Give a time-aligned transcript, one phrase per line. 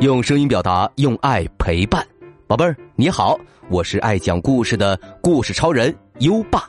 [0.00, 2.02] 用声音表达，用爱陪伴，
[2.46, 6.66] 宝贝儿你好，我是爱讲故事的故事超人优爸，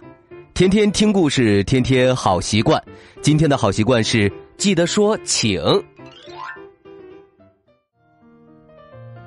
[0.54, 2.84] 天天听故事，天天好习惯。
[3.21, 5.62] 今天的好习惯是记得说请。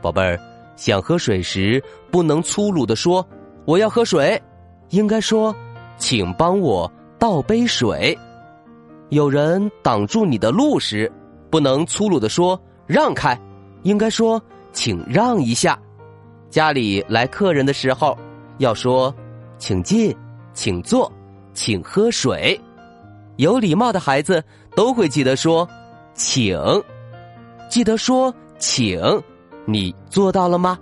[0.02, 0.38] 宝贝儿，
[0.76, 3.26] 想喝水时不能粗鲁的说
[3.64, 4.38] 我要喝水，
[4.90, 5.56] 应该说
[5.96, 8.14] 请帮我倒杯水。
[9.08, 11.10] 有人挡住你的路时，
[11.48, 13.34] 不能粗鲁的说让开。
[13.84, 15.78] 应该说，请让一下。
[16.50, 18.18] 家里来客人的时候，
[18.58, 19.14] 要说，
[19.58, 20.14] 请进，
[20.52, 21.10] 请坐，
[21.52, 22.60] 请喝水。
[23.36, 24.42] 有礼貌的孩子
[24.76, 25.68] 都会记得说，
[26.14, 26.58] 请，
[27.70, 29.00] 记得说请。
[29.66, 30.78] 你做到了吗？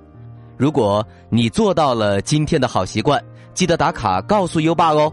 [0.56, 3.22] 如果你做到了今天的好习惯，
[3.54, 5.12] 记得打卡告诉优爸哦。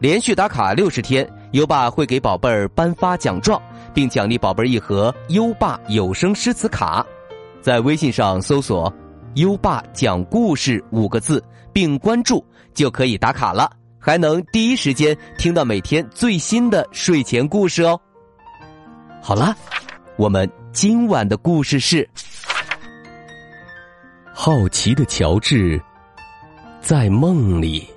[0.00, 3.62] 连续打卡六十天，优爸会给宝贝儿颁发奖状，
[3.94, 7.06] 并奖励宝贝儿一盒优爸有声诗词卡。
[7.62, 8.92] 在微信上搜索
[9.36, 17.98] “优爸讲故事”五个字，并关注就可以打卡了，还能第一时间听到每天最新的睡前故事哦。
[19.22, 19.56] 好了，
[20.16, 22.06] 我们今晚的故事是：
[24.34, 25.80] 好奇的乔治
[26.80, 27.88] 在梦里。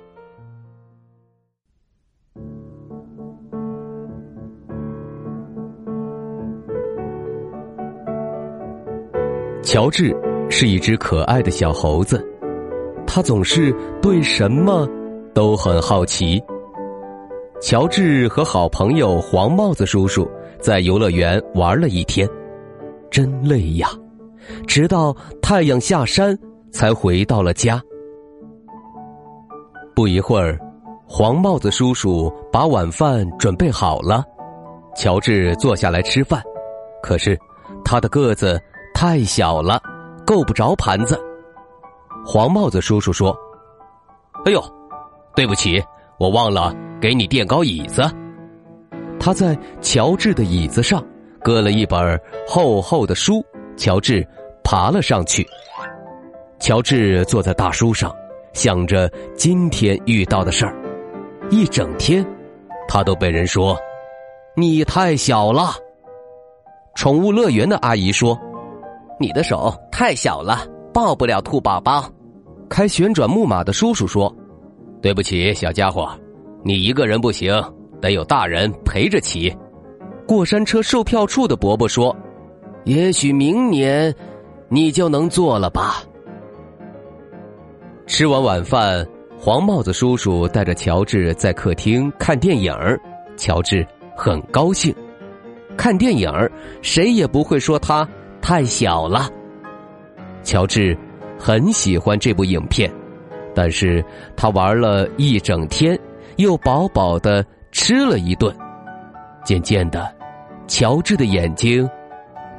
[9.66, 10.16] 乔治
[10.48, 12.24] 是一只可爱的小猴子，
[13.04, 14.88] 他总是对什么
[15.34, 16.40] 都很好奇。
[17.60, 22.28] 乔治和好朋友黄帽子叔叔在游乐园玩了一天，
[23.10, 23.88] 真累呀！
[24.68, 26.38] 直到太阳下山，
[26.70, 27.82] 才回到了家。
[29.96, 30.56] 不一会儿，
[31.08, 34.24] 黄帽子叔叔把晚饭准备好了，
[34.94, 36.40] 乔治坐下来吃饭，
[37.02, 37.36] 可是
[37.84, 38.62] 他的个子。
[38.98, 39.78] 太小了，
[40.26, 41.22] 够不着盘子。
[42.24, 43.36] 黄帽子叔叔说
[44.46, 44.64] ：“哎呦，
[45.34, 45.84] 对不起，
[46.18, 48.02] 我忘了给你垫高椅子。”
[49.20, 51.04] 他在乔治的椅子上
[51.42, 52.18] 搁了一本
[52.48, 53.44] 厚厚的书，
[53.76, 54.26] 乔治
[54.64, 55.46] 爬了上去。
[56.58, 58.10] 乔治坐在大书上，
[58.54, 59.06] 想着
[59.36, 60.74] 今天遇到的事儿。
[61.50, 62.26] 一整天，
[62.88, 63.78] 他都被人说
[64.56, 65.74] ：“你太小了。”
[66.96, 68.34] 宠物乐园的阿姨说。
[69.18, 72.04] 你的手太小了，抱不了兔宝宝。
[72.68, 74.34] 开旋转木马的叔叔说
[75.00, 76.08] ：“对不起，小家伙，
[76.62, 77.54] 你一个人不行，
[78.00, 79.54] 得有大人陪着骑。”
[80.28, 82.14] 过山车售票处的伯伯说
[82.84, 84.14] ：“也许明年
[84.68, 86.02] 你就能坐了吧。”
[88.06, 89.06] 吃完晚饭，
[89.38, 92.74] 黄帽子叔叔带着乔治在客厅看电影
[93.36, 94.94] 乔治很高兴。
[95.76, 96.30] 看电影
[96.82, 98.06] 谁也不会说他。
[98.48, 99.28] 太小了，
[100.44, 100.96] 乔治
[101.36, 102.88] 很喜欢这部影片，
[103.52, 104.04] 但是
[104.36, 105.98] 他玩了一整天，
[106.36, 108.56] 又饱饱的吃了一顿，
[109.44, 110.14] 渐渐的，
[110.68, 111.90] 乔治的眼睛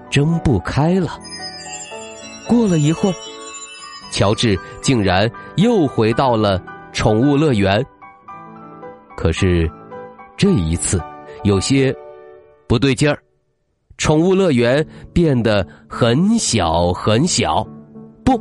[0.09, 1.17] 睁不开了。
[2.49, 3.15] 过了一会儿，
[4.11, 6.61] 乔治竟然又回到了
[6.91, 7.81] 宠物乐园，
[9.15, 9.71] 可是
[10.35, 11.01] 这一次
[11.45, 11.95] 有些
[12.67, 13.17] 不对劲儿。
[13.97, 17.67] 宠物乐园变得很小很小，
[18.23, 18.39] 不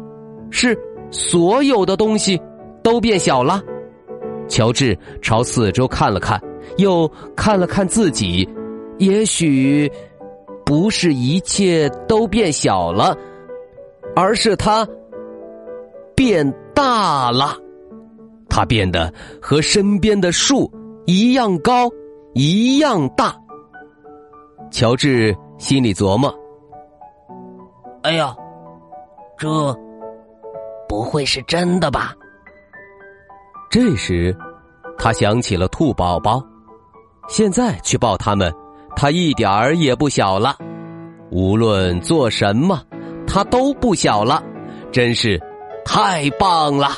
[0.50, 0.78] 是
[1.10, 2.38] 所有的东西
[2.82, 3.62] 都变小了。
[4.48, 6.40] 乔治朝四周看了看，
[6.76, 8.48] 又看了看自己，
[8.98, 9.90] 也许
[10.64, 13.16] 不是一切都变小了，
[14.14, 14.86] 而是他
[16.14, 17.56] 变大了。
[18.48, 20.70] 他变得和身边的树
[21.06, 21.88] 一样高，
[22.34, 23.34] 一样大。
[24.70, 25.34] 乔治。
[25.58, 26.32] 心里琢磨
[28.02, 28.36] ：“哎呀，
[29.38, 29.74] 这
[30.88, 32.14] 不会是真的吧？”
[33.70, 34.36] 这时，
[34.98, 36.42] 他想起了兔宝宝，
[37.28, 38.52] 现在去抱他们，
[38.94, 40.56] 他一点儿也不小了。
[41.30, 42.80] 无论做什么，
[43.26, 44.42] 他都不小了，
[44.92, 45.40] 真是
[45.84, 46.90] 太棒了！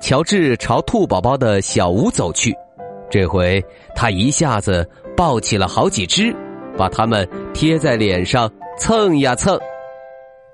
[0.00, 2.54] 乔治朝兔宝宝的小屋走去，
[3.10, 3.62] 这回
[3.96, 6.34] 他一下子抱起了好几只。
[6.78, 9.58] 把它们贴在脸上蹭呀蹭，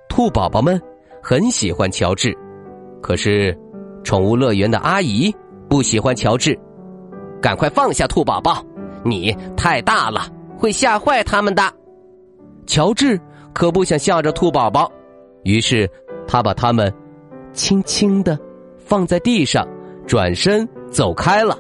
[0.09, 0.81] 兔宝宝们
[1.23, 2.35] 很喜欢乔治，
[3.03, 3.57] 可是
[4.03, 5.33] 宠物乐园的阿姨
[5.69, 6.59] 不喜欢乔治。
[7.43, 8.65] 赶快放下兔宝宝，
[9.05, 10.23] 你太大了，
[10.57, 11.63] 会吓坏他们的。
[12.67, 13.21] 乔治
[13.53, 14.91] 可不想吓着兔宝宝，
[15.43, 15.89] 于是
[16.27, 16.91] 他把它们
[17.53, 18.39] 轻轻的
[18.79, 19.69] 放在地上，
[20.07, 21.59] 转身走开了。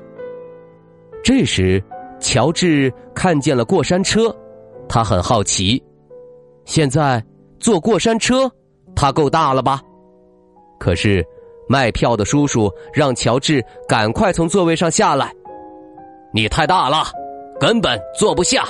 [1.23, 1.83] 这时，
[2.19, 4.35] 乔治看见了过山车。
[4.95, 5.83] 他很好奇，
[6.67, 7.21] 现在
[7.59, 8.49] 坐过山车，
[8.95, 9.83] 他够大了吧？
[10.79, 11.27] 可是
[11.69, 15.33] 卖票的叔叔让乔治赶快从座位上下来。
[16.33, 17.07] 你太大了，
[17.59, 18.69] 根本坐不下。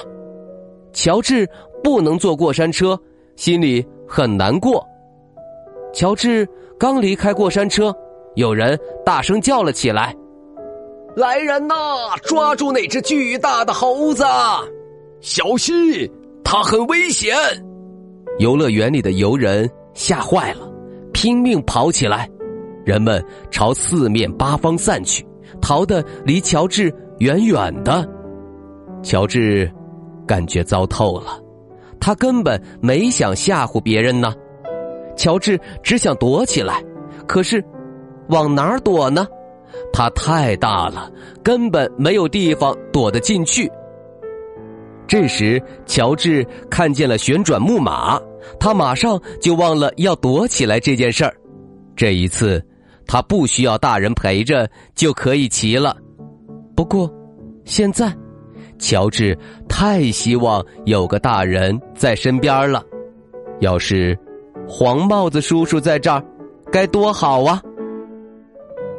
[0.95, 1.47] 乔治
[1.83, 2.99] 不能坐过山车，
[3.37, 4.83] 心里很难过。
[5.93, 6.49] 乔治
[6.79, 7.95] 刚离开过山车，
[8.35, 10.17] 有人大声叫了起来
[11.17, 11.75] ：“来人呐，
[12.23, 14.25] 抓住那只巨大的猴子！
[15.25, 15.75] 小心，
[16.45, 17.35] 它很危险！”
[18.39, 20.71] 游乐园里的游人吓坏了，
[21.15, 22.29] 拼命跑起来。
[22.85, 25.27] 人们朝四面八方散去，
[25.63, 28.07] 逃得离乔治远远的。
[29.03, 29.73] 乔治
[30.27, 31.41] 感觉糟透了，
[31.99, 34.35] 他根本没想吓唬别人呢。
[35.17, 36.85] 乔治只想躲起来，
[37.27, 37.65] 可是
[38.29, 39.27] 往哪儿躲呢？
[39.91, 41.11] 他太大了，
[41.43, 43.73] 根本没有地方躲得进去。
[45.07, 48.21] 这时，乔治看见了旋转木马，
[48.59, 51.35] 他马上就忘了要躲起来这件事儿。
[51.95, 52.65] 这一次，
[53.07, 55.97] 他不需要大人陪着就可以骑了。
[56.75, 57.13] 不过，
[57.65, 58.13] 现在，
[58.79, 62.83] 乔治太希望有个大人在身边了。
[63.61, 64.19] 要是……
[64.67, 66.25] 黄帽子叔叔在这儿，
[66.73, 67.61] 该多好啊！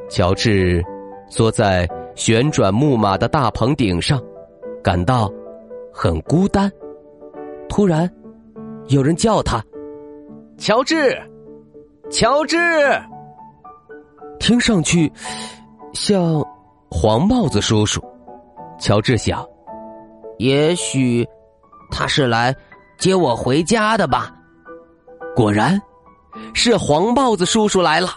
[0.07, 0.79] 乔治
[1.27, 4.21] 坐在旋转木马的大棚顶上，
[4.83, 5.27] 感到
[5.97, 6.69] 很孤单。
[7.69, 8.09] 突然，
[8.89, 9.63] 有人叫他
[10.59, 11.17] ：“乔治，
[12.11, 12.57] 乔治！”
[14.37, 15.09] 听上去
[15.93, 16.43] 像
[16.91, 18.03] 黄帽子叔叔。
[18.77, 19.47] 乔治想
[20.37, 21.25] ：“也许
[21.89, 22.53] 他是来
[22.97, 24.35] 接我回家的吧。”
[25.33, 25.81] 果然，
[26.53, 28.09] 是黄帽子叔叔来了。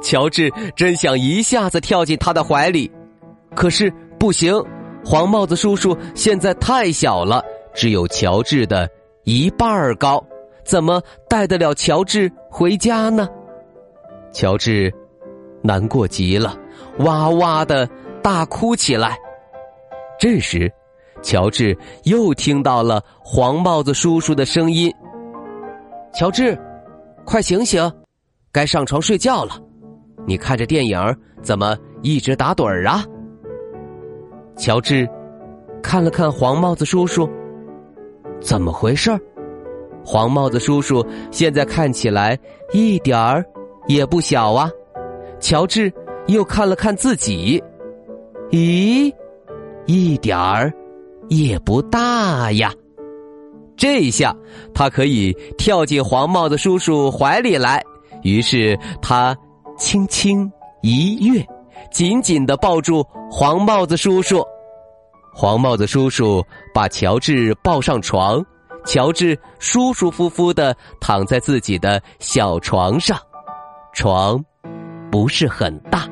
[0.00, 2.90] 乔治真想一下子跳进他的怀里，
[3.56, 4.54] 可是不行，
[5.04, 8.88] 黄帽子叔叔现在太小了，只有乔治的
[9.24, 10.24] 一半儿高，
[10.64, 13.28] 怎么带得了乔治回家呢？
[14.32, 14.92] 乔治
[15.62, 16.56] 难过极了，
[17.00, 17.88] 哇哇的
[18.22, 19.16] 大哭起来。
[20.18, 20.72] 这时，
[21.22, 24.92] 乔治又听到了黄帽子叔叔的声音。
[26.14, 26.58] 乔治，
[27.26, 27.92] 快醒醒，
[28.50, 29.60] 该上床睡觉了。
[30.26, 30.98] 你看着电影
[31.42, 33.04] 怎么一直打盹儿啊？
[34.56, 35.08] 乔治
[35.82, 37.28] 看了看黄帽子叔叔，
[38.40, 39.10] 怎么回事？
[40.04, 42.38] 黄帽子叔叔现在看起来
[42.72, 43.44] 一点儿
[43.86, 44.70] 也不小啊。
[45.40, 45.92] 乔治
[46.26, 47.62] 又看了看自己，
[48.50, 49.12] 咦，
[49.86, 50.72] 一点儿
[51.28, 52.72] 也不大呀。
[53.76, 54.34] 这一下
[54.72, 57.82] 他可以跳进黄帽子叔叔怀里来。
[58.22, 59.36] 于是他
[59.76, 61.44] 轻轻一跃，
[61.94, 64.44] 紧紧的抱住黄帽子叔叔。
[65.32, 66.44] 黄帽子叔叔
[66.74, 68.44] 把乔治抱上床，
[68.84, 73.16] 乔治舒舒服服的躺在自己的小床上。
[73.92, 74.44] 床
[75.08, 76.08] 不是很大，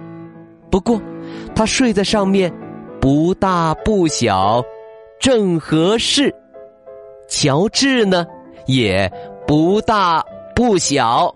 [0.70, 1.02] 不过
[1.52, 2.52] 他睡在上面，
[3.00, 4.62] 不大不小，
[5.19, 6.32] 正合适。
[7.26, 8.25] 乔治呢，
[8.67, 9.12] 也
[9.49, 10.25] 不大
[10.55, 11.34] 不小，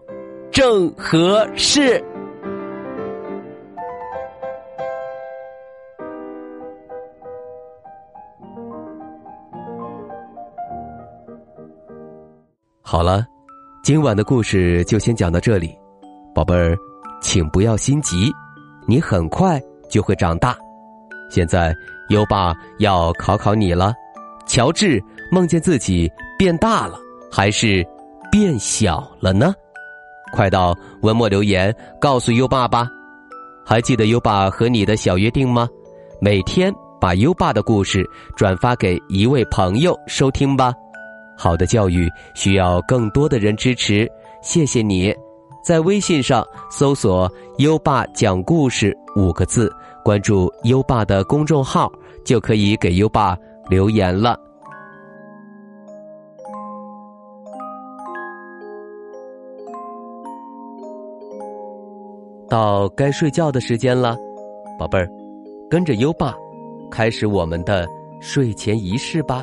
[0.52, 2.00] 正合适。
[12.88, 13.26] 好了，
[13.82, 15.76] 今晚的故事就先讲到这里，
[16.32, 16.78] 宝贝儿，
[17.20, 18.32] 请不要心急，
[18.86, 20.56] 你很快就会长大。
[21.28, 21.74] 现在
[22.10, 23.92] 优爸要考考你了，
[24.46, 25.02] 乔治。
[25.32, 26.96] 梦见自己变大了，
[27.28, 27.84] 还是
[28.30, 29.52] 变小了呢？
[30.32, 32.86] 快到文末留言告诉优爸吧。
[33.64, 35.68] 还记得优爸和你的小约定吗？
[36.20, 40.72] 每天把优爸的故事转发给一位朋友收听吧。
[41.36, 44.10] 好的教育需要更多的人支持，
[44.42, 45.14] 谢谢你。
[45.62, 49.70] 在微信上搜索“优爸讲故事”五个字，
[50.04, 51.92] 关注优爸的公众号，
[52.24, 53.36] 就可以给优爸
[53.68, 54.38] 留言了。
[62.48, 64.16] 到该睡觉的时间了，
[64.78, 65.10] 宝贝儿，
[65.68, 66.32] 跟着优爸，
[66.88, 67.84] 开始我们的
[68.20, 69.42] 睡前仪式吧。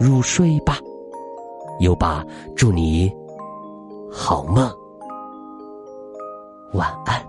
[0.00, 0.78] 入睡吧。
[1.80, 2.24] 优爸
[2.56, 3.12] 祝你
[4.10, 4.74] 好梦，
[6.72, 7.20] 晚安。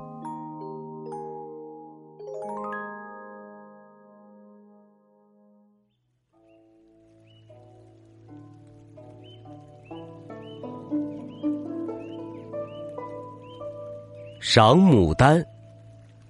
[14.40, 15.46] 赏牡丹，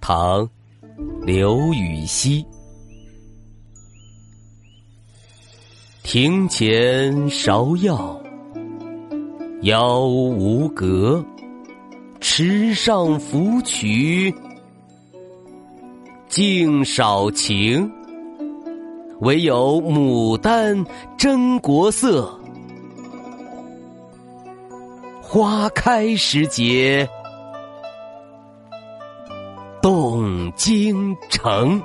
[0.00, 0.40] 唐·
[1.24, 2.44] 刘禹锡。
[6.12, 8.20] 庭前芍药，
[9.62, 11.24] 妖无格。
[12.20, 14.34] 池上芙蕖，
[16.28, 17.90] 净少情。
[19.20, 20.84] 唯有牡丹
[21.16, 22.38] 真国色，
[25.22, 27.08] 花开时节。
[29.80, 31.80] 动京城，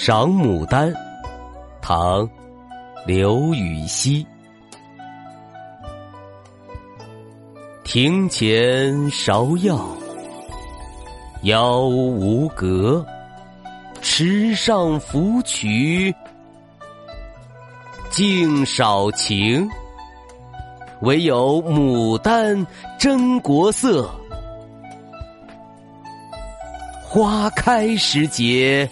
[0.00, 0.94] 赏牡丹，
[1.82, 2.30] 唐，
[3.04, 4.24] 刘禹锡。
[7.82, 9.84] 庭前芍药，
[11.42, 13.04] 妖无格。
[14.00, 16.14] 池上芙蕖，
[18.08, 19.68] 净少情。
[21.00, 22.64] 唯有牡丹
[23.00, 24.08] 真国色，
[27.02, 28.88] 花开时节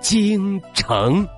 [0.00, 1.28] 京城。